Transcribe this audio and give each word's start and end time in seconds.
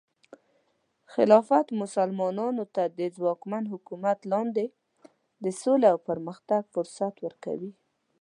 خلافت 1.13 1.67
مسلمانانو 1.81 2.63
ته 2.75 2.83
د 2.99 3.01
ځواکمن 3.17 3.63
حکومت 3.73 4.19
لاندې 4.31 4.65
د 5.43 5.45
سولې 5.61 5.87
او 5.93 5.99
پرمختګ 6.09 6.61
فرصت 6.73 7.15
ورکوي. 7.25 7.71